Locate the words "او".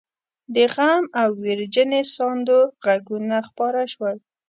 1.21-1.29